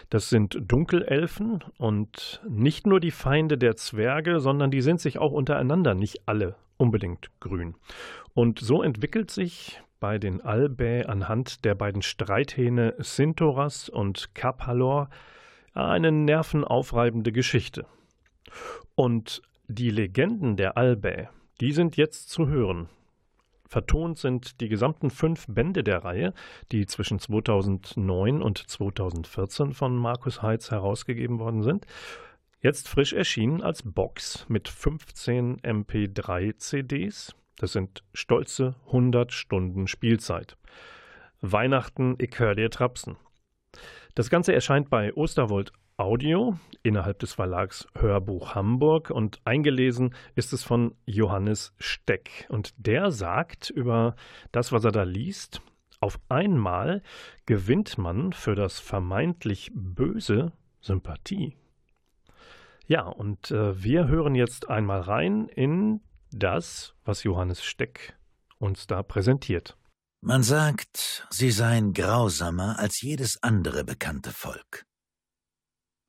[0.09, 5.33] Das sind Dunkelelfen und nicht nur die Feinde der Zwerge, sondern die sind sich auch
[5.33, 7.75] untereinander nicht alle unbedingt grün.
[8.33, 15.11] Und so entwickelt sich bei den Albä anhand der beiden Streithähne Sintoras und Kapalor
[15.75, 17.85] eine nervenaufreibende Geschichte.
[18.95, 21.29] Und die Legenden der Albä,
[21.61, 22.89] die sind jetzt zu hören.
[23.67, 26.33] Vertont sind die gesamten fünf Bände der Reihe,
[26.71, 31.85] die zwischen 2009 und 2014 von Markus Heitz herausgegeben worden sind.
[32.61, 37.35] Jetzt frisch erschienen als Box mit 15 MP3-CDs.
[37.57, 40.57] Das sind stolze 100 Stunden Spielzeit.
[41.41, 43.17] Weihnachten, ich hör dir Trapsen.
[44.15, 50.63] Das Ganze erscheint bei Osterwold Audio innerhalb des Verlags Hörbuch Hamburg und eingelesen ist es
[50.63, 52.45] von Johannes Steck.
[52.49, 54.15] Und der sagt über
[54.51, 55.59] das, was er da liest,
[55.99, 57.01] auf einmal
[57.47, 61.57] gewinnt man für das vermeintlich Böse Sympathie.
[62.85, 68.15] Ja, und äh, wir hören jetzt einmal rein in das, was Johannes Steck
[68.59, 69.75] uns da präsentiert.
[70.21, 74.86] Man sagt, sie seien grausamer als jedes andere bekannte Volk.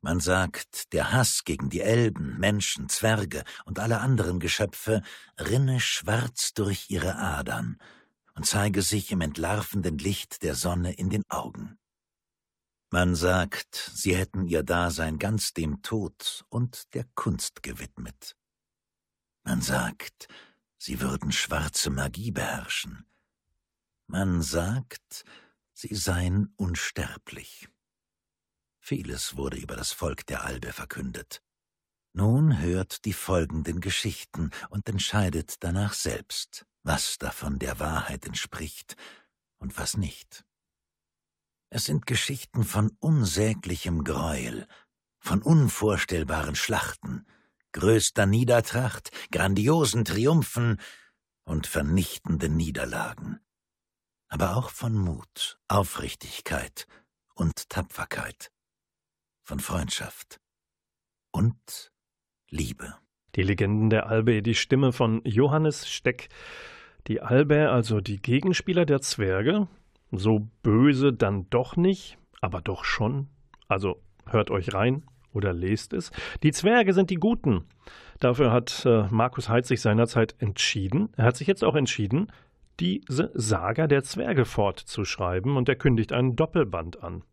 [0.01, 5.01] Man sagt, der Hass gegen die Elben, Menschen, Zwerge und alle anderen Geschöpfe
[5.37, 7.77] rinne schwarz durch ihre Adern
[8.35, 11.77] und zeige sich im entlarvenden Licht der Sonne in den Augen.
[12.91, 18.37] Man sagt, sie hätten ihr Dasein ganz dem Tod und der Kunst gewidmet.
[19.43, 20.27] Man sagt,
[20.77, 23.05] sie würden schwarze Magie beherrschen.
[24.07, 25.25] Man sagt,
[25.73, 27.67] sie seien unsterblich.
[28.79, 31.41] Vieles wurde über das Volk der Albe verkündet.
[32.13, 38.95] Nun hört die folgenden Geschichten und entscheidet danach selbst, was davon der Wahrheit entspricht
[39.59, 40.43] und was nicht.
[41.69, 44.67] Es sind Geschichten von unsäglichem Greuel,
[45.19, 47.27] von unvorstellbaren Schlachten,
[47.73, 50.81] größter Niedertracht, grandiosen Triumphen
[51.43, 53.39] und vernichtenden Niederlagen,
[54.29, 56.87] aber auch von Mut, Aufrichtigkeit
[57.35, 58.51] und Tapferkeit
[59.49, 60.39] von Freundschaft
[61.31, 61.91] und
[62.51, 62.93] Liebe.
[63.33, 66.29] Die Legenden der Albe, die Stimme von Johannes Steck.
[67.07, 69.67] Die Albe, also die Gegenspieler der Zwerge,
[70.11, 73.27] so böse dann doch nicht, aber doch schon.
[73.67, 76.11] Also hört euch rein oder lest es.
[76.43, 77.65] Die Zwerge sind die Guten.
[78.19, 81.09] Dafür hat äh, Markus Heitz sich seinerzeit entschieden.
[81.17, 82.31] Er hat sich jetzt auch entschieden,
[82.79, 87.23] diese Saga der Zwerge fortzuschreiben und er kündigt einen Doppelband an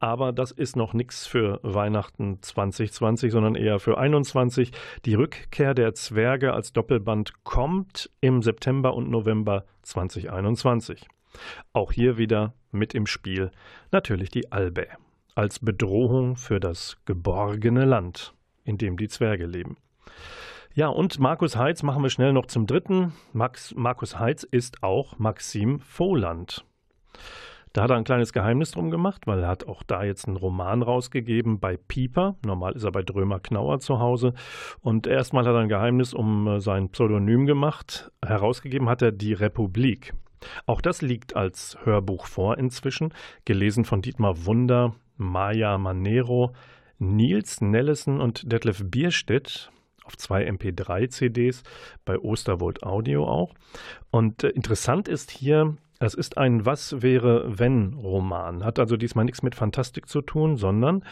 [0.00, 4.72] aber das ist noch nichts für Weihnachten 2020, sondern eher für 21.
[5.04, 11.06] Die Rückkehr der Zwerge als Doppelband kommt im September und November 2021.
[11.72, 13.50] Auch hier wieder mit im Spiel
[13.90, 14.86] natürlich die Albe
[15.34, 18.34] als Bedrohung für das geborgene Land,
[18.64, 19.76] in dem die Zwerge leben.
[20.74, 23.12] Ja, und Markus Heitz machen wir schnell noch zum dritten.
[23.32, 26.64] Max, Markus Heitz ist auch Maxim Voland.
[27.72, 30.36] Da hat er ein kleines Geheimnis drum gemacht, weil er hat auch da jetzt einen
[30.36, 32.36] Roman rausgegeben bei Pieper.
[32.44, 34.34] Normal ist er bei Drömer Knauer zu Hause.
[34.80, 38.10] Und erstmal hat er ein Geheimnis um äh, sein Pseudonym gemacht.
[38.24, 40.14] Herausgegeben hat er Die Republik.
[40.66, 43.12] Auch das liegt als Hörbuch vor inzwischen,
[43.44, 46.52] gelesen von Dietmar Wunder, Maya Manero,
[46.98, 49.70] Nils Nellison und Detlef Bierstedt
[50.04, 51.62] auf zwei MP3-CDs
[52.04, 53.54] bei Osterwold Audio auch.
[54.10, 59.24] Und äh, interessant ist hier, es ist ein Was wäre wenn Roman, hat also diesmal
[59.24, 61.04] nichts mit Fantastik zu tun, sondern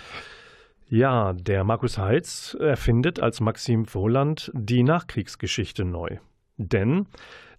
[0.88, 6.18] ja, der Markus Heitz erfindet als Maxim Wohland die Nachkriegsgeschichte neu.
[6.56, 7.06] Denn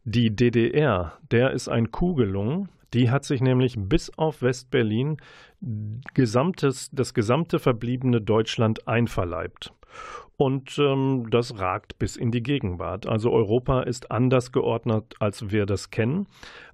[0.06, 5.18] die DDR, der ist ein Kuh gelungen, Die hat sich nämlich bis auf Westberlin
[6.14, 9.74] gesamtes, das gesamte verbliebene Deutschland einverleibt.
[10.38, 13.08] Und ähm, das ragt bis in die Gegenwart.
[13.08, 16.28] Also Europa ist anders geordnet, als wir das kennen.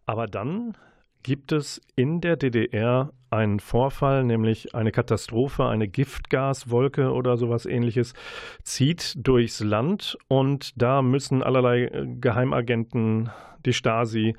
[0.05, 0.75] Aber dann
[1.23, 8.13] gibt es in der DDR einen Vorfall, nämlich eine Katastrophe, eine Giftgaswolke oder sowas ähnliches,
[8.63, 13.31] zieht durchs Land und da müssen allerlei äh, Geheimagenten,
[13.65, 14.35] die Stasi,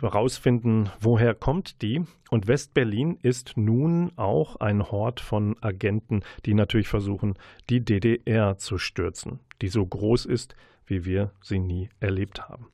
[0.00, 2.04] herausfinden, woher kommt die.
[2.30, 7.34] Und Westberlin ist nun auch ein Hort von Agenten, die natürlich versuchen,
[7.68, 10.54] die DDR zu stürzen, die so groß ist,
[10.86, 12.68] wie wir sie nie erlebt haben.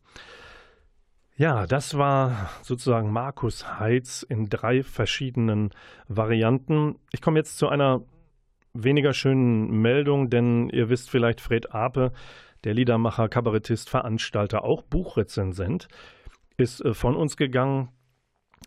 [1.36, 5.70] Ja, das war sozusagen Markus Heitz in drei verschiedenen
[6.08, 6.96] Varianten.
[7.12, 8.02] Ich komme jetzt zu einer
[8.74, 12.12] weniger schönen Meldung, denn ihr wisst vielleicht, Fred Ape,
[12.64, 15.86] der Liedermacher, Kabarettist, Veranstalter, auch Buchrezensent,
[16.58, 17.88] ist äh, von uns gegangen.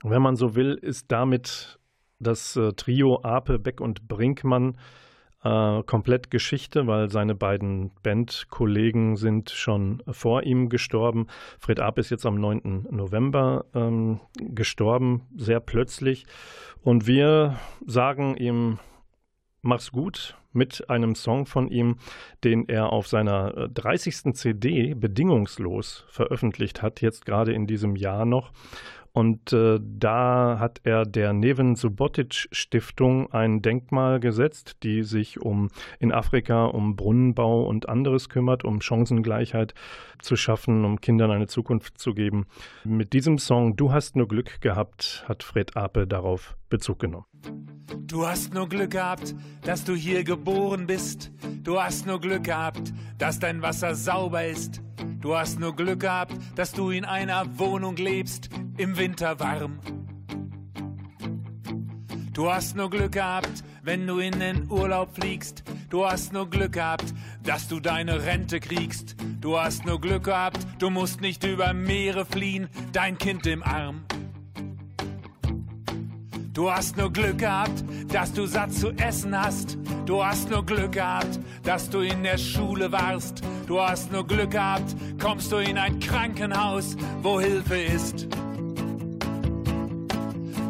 [0.03, 1.79] Wenn man so will, ist damit
[2.19, 4.77] das äh, Trio Ape, Beck und Brinkmann
[5.43, 11.27] äh, komplett Geschichte, weil seine beiden Bandkollegen sind schon vor ihm gestorben.
[11.59, 12.87] Fred Arp ist jetzt am 9.
[12.89, 16.25] November ähm, gestorben, sehr plötzlich.
[16.81, 18.79] Und wir sagen ihm,
[19.61, 21.97] mach's gut mit einem Song von ihm,
[22.43, 24.25] den er auf seiner 30.
[24.25, 28.51] Äh, CD bedingungslos veröffentlicht hat, jetzt gerade in diesem Jahr noch.
[29.13, 35.69] Und äh, da hat er der Neven Subotic Stiftung ein Denkmal gesetzt, die sich um
[35.99, 39.73] in Afrika um Brunnenbau und anderes kümmert, um Chancengleichheit
[40.19, 42.45] zu schaffen, um Kindern eine Zukunft zu geben.
[42.85, 47.25] Mit diesem Song Du hast nur Glück gehabt, hat Fred Ape darauf Bezug genommen.
[48.07, 51.31] Du hast nur Glück gehabt, dass du hier geboren bist.
[51.61, 54.81] Du hast nur Glück gehabt, dass dein Wasser sauber ist.
[55.19, 59.79] Du hast nur Glück gehabt, dass du in einer Wohnung lebst, im Winter warm.
[62.33, 65.63] Du hast nur Glück gehabt, wenn du in den Urlaub fliegst.
[65.89, 67.13] Du hast nur Glück gehabt,
[67.43, 69.15] dass du deine Rente kriegst.
[69.41, 74.05] Du hast nur Glück gehabt, du musst nicht über Meere fliehen, dein Kind im Arm.
[76.53, 79.77] Du hast nur Glück gehabt, dass du satt zu essen hast.
[80.05, 83.41] Du hast nur Glück gehabt, dass du in der Schule warst.
[83.67, 88.27] Du hast nur Glück gehabt, kommst du in ein Krankenhaus, wo Hilfe ist.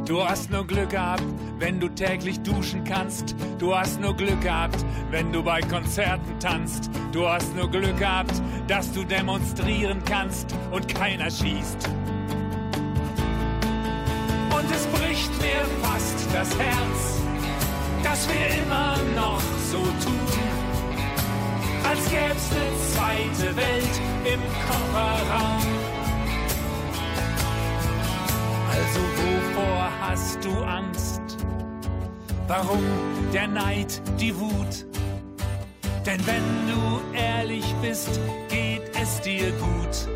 [0.05, 1.23] Du hast nur Glück gehabt,
[1.57, 3.35] wenn du täglich duschen kannst.
[3.57, 6.91] Du hast nur Glück gehabt, wenn du bei Konzerten tanzt.
[7.11, 11.89] Du hast nur Glück gehabt, dass du demonstrieren kannst und keiner schießt
[14.69, 17.21] es bricht mir fast das Herz,
[18.03, 19.41] dass wir immer noch
[19.71, 20.19] so tun,
[21.87, 25.61] als gäb's eine zweite Welt im Kofferraum.
[28.71, 31.21] Also wovor hast du Angst?
[32.47, 32.83] Warum
[33.33, 34.85] der Neid, die Wut?
[36.05, 40.09] Denn wenn du ehrlich bist, geht es dir gut.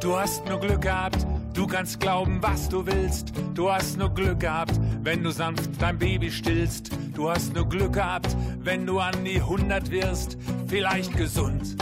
[0.00, 3.32] Du hast nur Glück gehabt, Du kannst glauben, was du willst.
[3.54, 6.90] Du hast nur Glück gehabt, wenn du sanft dein Baby stillst.
[7.14, 10.38] Du hast nur Glück gehabt, wenn du an die 100 wirst,
[10.68, 11.76] vielleicht gesund.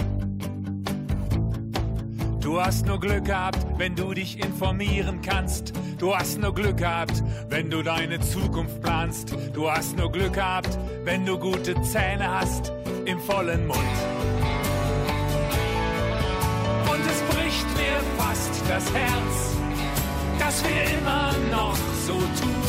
[2.41, 5.75] Du hast nur Glück gehabt, wenn du dich informieren kannst.
[5.99, 9.37] Du hast nur Glück gehabt, wenn du deine Zukunft planst.
[9.53, 12.73] Du hast nur Glück gehabt, wenn du gute Zähne hast
[13.05, 13.79] im vollen Mund.
[16.91, 19.48] Und es bricht mir fast das Herz
[20.65, 22.63] wir immer noch so tun,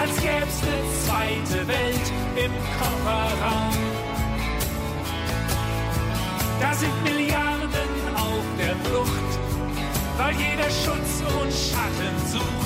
[0.00, 3.74] als gäb's eine zweite Welt im Kofferraum.
[6.60, 9.32] Da sind Milliarden auf der Flucht,
[10.16, 12.64] weil jeder Schutz und Schatten sucht.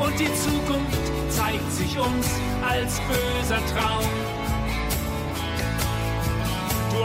[0.00, 2.26] Und die Zukunft zeigt sich uns
[2.68, 4.31] als böser Traum.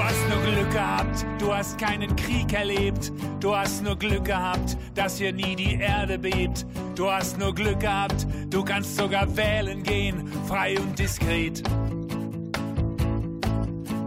[0.07, 3.11] Du hast nur Glück gehabt, du hast keinen Krieg erlebt.
[3.41, 6.65] Du hast nur Glück gehabt, dass hier nie die Erde bebt.
[6.95, 11.61] Du hast nur Glück gehabt, du kannst sogar wählen gehen, frei und diskret.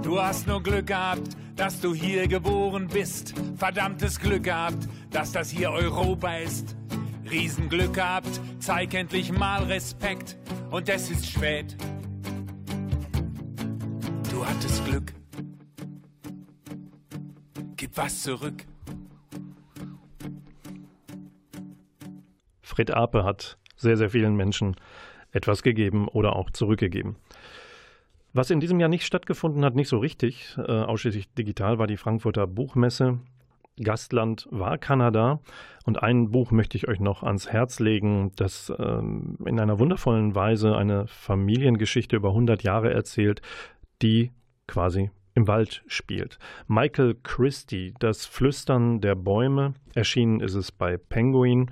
[0.03, 3.35] Du hast nur Glück gehabt, dass du hier geboren bist.
[3.59, 6.77] Verdammtes Glück gehabt, dass das hier Europa ist.
[7.31, 10.39] Riesenglück gehabt, zeig endlich mal Respekt
[10.71, 11.77] und es ist spät.
[14.31, 15.20] Du hattest Glück
[17.91, 18.65] gib was zurück.
[22.63, 24.77] Fred Ape hat sehr, sehr vielen Menschen
[25.33, 27.17] etwas gegeben oder auch zurückgegeben.
[28.33, 31.97] Was in diesem Jahr nicht stattgefunden hat, nicht so richtig, äh, ausschließlich digital, war die
[31.97, 33.19] Frankfurter Buchmesse.
[33.83, 35.41] Gastland war Kanada.
[35.85, 40.35] Und ein Buch möchte ich euch noch ans Herz legen, das ähm, in einer wundervollen
[40.35, 43.43] Weise eine Familiengeschichte über 100 Jahre erzählt,
[44.01, 44.31] die
[44.69, 45.11] quasi
[45.41, 46.39] im Wald spielt.
[46.69, 51.71] Michael Christie, Das Flüstern der Bäume, erschienen ist es bei Penguin.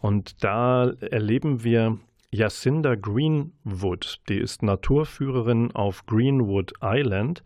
[0.00, 1.98] Und da erleben wir
[2.32, 7.42] Jacinda Greenwood, die ist Naturführerin auf Greenwood Island.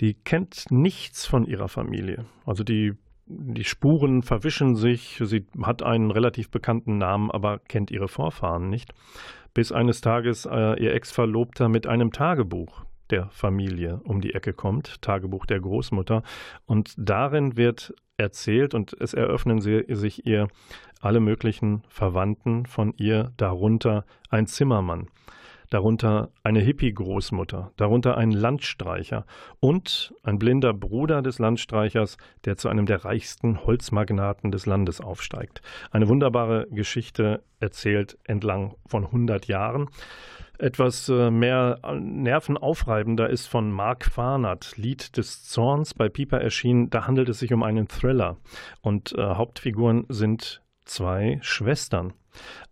[0.00, 2.26] Die kennt nichts von ihrer Familie.
[2.44, 2.92] Also die,
[3.24, 5.22] die Spuren verwischen sich.
[5.24, 8.92] Sie hat einen relativ bekannten Namen, aber kennt ihre Vorfahren nicht.
[9.54, 15.00] Bis eines Tages äh, ihr Ex-Verlobter mit einem Tagebuch der Familie um die Ecke kommt,
[15.02, 16.22] Tagebuch der Großmutter.
[16.66, 20.48] Und darin wird erzählt und es eröffnen sie, sich ihr
[21.00, 25.08] alle möglichen Verwandten von ihr, darunter ein Zimmermann,
[25.70, 29.26] darunter eine Hippie-Großmutter, darunter ein Landstreicher
[29.60, 35.60] und ein blinder Bruder des Landstreichers, der zu einem der reichsten Holzmagnaten des Landes aufsteigt.
[35.90, 39.88] Eine wunderbare Geschichte erzählt entlang von 100 Jahren.
[40.58, 46.90] Etwas äh, mehr nervenaufreibender ist von Mark Farnert, Lied des Zorns, bei Pieper erschienen.
[46.90, 48.36] Da handelt es sich um einen Thriller.
[48.80, 52.14] Und äh, Hauptfiguren sind zwei Schwestern.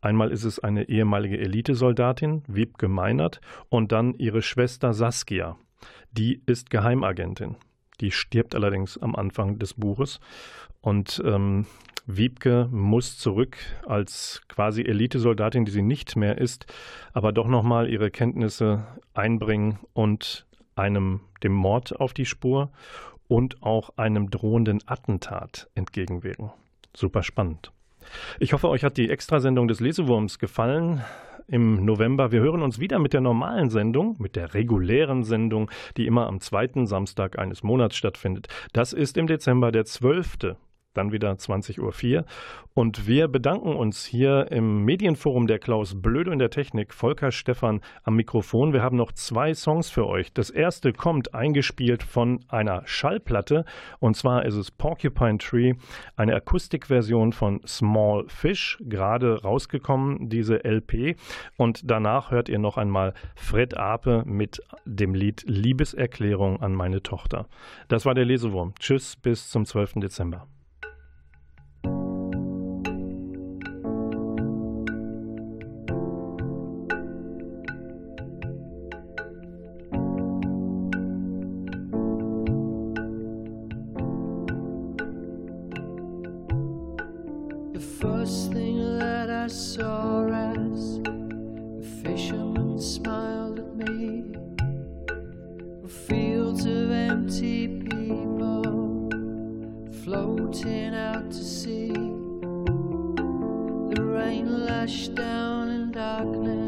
[0.01, 5.57] Einmal ist es eine ehemalige Elitesoldatin, Wiebke Meinert, und dann ihre Schwester Saskia.
[6.13, 7.57] Die ist Geheimagentin.
[8.01, 10.21] Die stirbt allerdings am Anfang des Buches.
[10.81, 11.67] Und ähm,
[12.07, 16.67] Wiebke muss zurück als quasi Elitesoldatin, die sie nicht mehr ist,
[17.13, 20.47] aber doch nochmal ihre Kenntnisse einbringen und
[20.77, 22.71] einem dem Mord auf die Spur
[23.27, 26.51] und auch einem drohenden Attentat entgegenwirken.
[26.95, 27.73] Super spannend.
[28.39, 31.03] Ich hoffe, euch hat die Extrasendung des Lesewurms gefallen
[31.47, 32.33] im November.
[32.33, 36.41] Wir hören uns wieder mit der normalen Sendung, mit der regulären Sendung, die immer am
[36.41, 38.49] zweiten Samstag eines Monats stattfindet.
[38.73, 40.37] Das ist im Dezember der 12
[40.95, 41.81] dann wieder 20.04
[42.19, 42.25] Uhr.
[42.77, 47.81] Und wir bedanken uns hier im Medienforum der Klaus Blöde in der Technik, Volker Stephan
[48.03, 48.73] am Mikrofon.
[48.73, 50.33] Wir haben noch zwei Songs für euch.
[50.33, 53.65] Das erste kommt eingespielt von einer Schallplatte
[54.01, 55.75] und zwar ist es Porcupine Tree,
[56.17, 61.17] eine Akustikversion von Small Fish, gerade rausgekommen, diese LP.
[61.57, 67.47] Und danach hört ihr noch einmal Fred Ape mit dem Lied Liebeserklärung an meine Tochter.
[67.87, 68.75] Das war der Lesewurm.
[68.81, 69.95] Tschüss, bis zum 12.
[69.95, 70.49] Dezember.
[106.25, 106.64] darkness.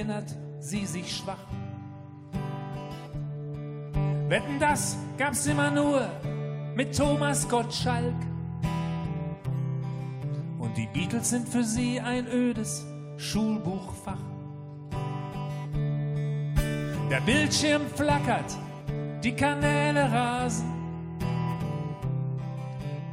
[0.00, 1.44] Erinnert sie sich schwach.
[4.28, 6.08] Wetten, das gab's immer nur
[6.74, 8.14] mit Thomas Gottschalk.
[10.58, 12.86] Und die Beatles sind für sie ein ödes
[13.18, 14.16] Schulbuchfach.
[17.10, 18.56] Der Bildschirm flackert,
[19.22, 20.70] die Kanäle rasen.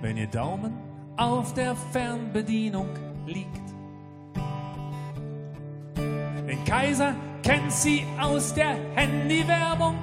[0.02, 0.74] Wenn ihr Daumen
[1.18, 2.90] auf der Fernbedienung
[3.26, 3.67] liegt.
[6.58, 9.96] Den Kaiser kennt sie aus der Handywerbung.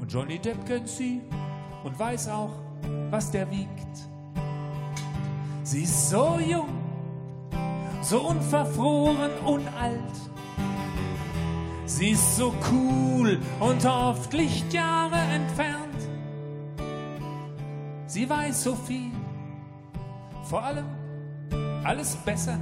[0.00, 1.20] Und Johnny Depp kennt sie
[1.82, 2.52] und weiß auch,
[3.10, 4.08] was der wiegt.
[5.64, 6.68] Sie ist so jung,
[8.02, 9.98] so unverfroren und alt.
[11.84, 15.82] Sie ist so cool und oft Lichtjahre entfernt.
[18.06, 19.10] Sie weiß so viel,
[20.44, 20.86] vor allem
[21.84, 22.58] alles besser.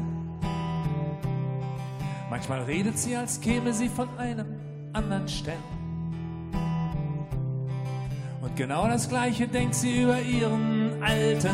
[2.40, 4.46] Manchmal redet sie, als käme sie von einem
[4.94, 5.62] anderen Stern.
[8.40, 11.50] Und genau das Gleiche denkt sie über ihren Alten.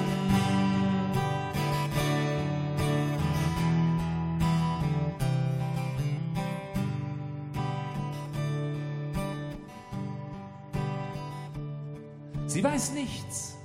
[12.47, 13.57] Sie weiß nichts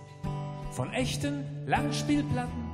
[0.72, 2.72] von echten Langspielplatten.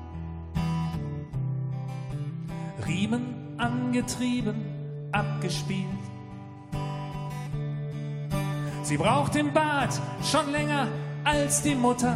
[2.87, 4.55] Riemen angetrieben,
[5.11, 5.85] abgespielt.
[8.83, 9.89] Sie braucht im Bad
[10.23, 10.87] schon länger
[11.23, 12.15] als die Mutter.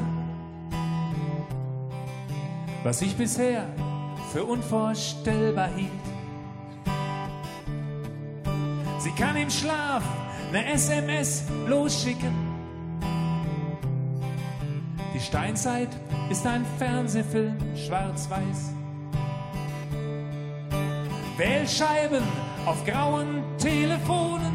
[2.83, 3.67] Was ich bisher
[4.31, 5.91] für unvorstellbar hielt.
[8.99, 10.03] Sie kann im Schlaf
[10.49, 12.33] eine SMS losschicken.
[15.13, 15.89] Die Steinzeit
[16.29, 18.80] ist ein Fernsehfilm, schwarz-weiß.
[21.41, 22.21] Wählscheiben
[22.67, 24.53] auf grauen Telefonen.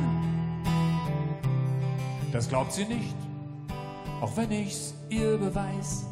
[2.33, 3.17] Das glaubt sie nicht,
[4.21, 6.07] auch wenn ich's ihr beweis.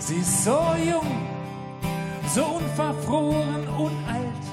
[0.00, 1.06] Sie ist so jung,
[2.34, 4.44] so unverfroren und alt.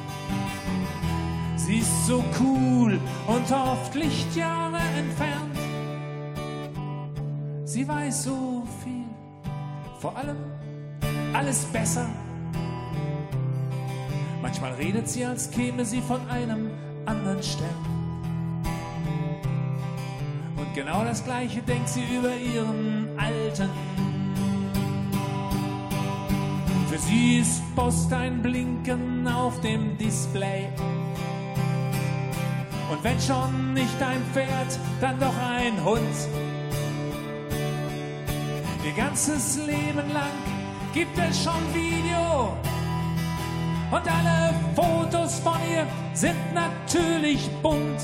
[1.55, 5.57] Sie ist so cool und oft Lichtjahre entfernt.
[7.65, 9.05] Sie weiß so viel,
[9.99, 10.37] vor allem
[11.33, 12.07] alles besser.
[14.47, 16.71] Manchmal redet sie, als käme sie von einem
[17.05, 17.67] anderen Stern.
[20.55, 23.69] Und genau das Gleiche denkt sie über ihren Alten.
[26.89, 30.69] Für sie ist Post ein Blinken auf dem Display.
[32.89, 36.17] Und wenn schon nicht ein Pferd, dann doch ein Hund.
[38.85, 40.31] Ihr ganzes Leben lang
[40.93, 42.55] gibt es schon Video.
[43.89, 48.01] Und alle Fotos von ihr sind natürlich bunt.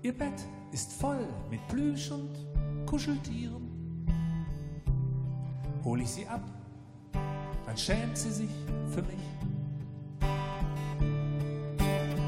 [0.00, 0.32] Ihr Bett
[0.72, 2.30] ist voll mit Plüsch und
[2.86, 3.68] Kuscheltieren.
[5.84, 6.40] Hol ich sie ab,
[7.66, 8.50] dann schämt sie sich
[8.90, 9.28] für mich.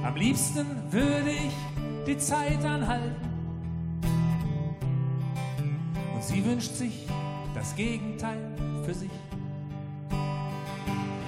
[0.05, 1.55] Am liebsten würde ich
[2.07, 3.17] die Zeit anhalten.
[6.15, 7.07] Und sie wünscht sich
[7.61, 8.39] das Gegenteil
[8.87, 9.11] für sich.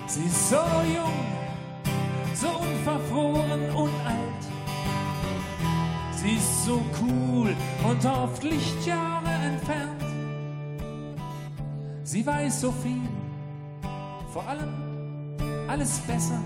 [0.07, 1.27] Sie ist so jung,
[2.35, 4.43] so unverfroren und alt.
[6.15, 7.55] Sie ist so cool
[7.85, 10.03] und oft Lichtjahre entfernt.
[12.05, 13.09] Sie weiß so viel,
[14.33, 14.73] vor allem
[15.69, 16.41] alles besser.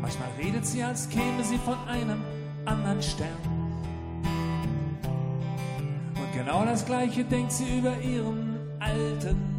[0.00, 2.24] Manchmal redet sie, als käme sie von einem
[2.64, 3.61] anderen Stern.
[6.44, 9.51] Genau das Gleiche denkt sie über ihren Alten.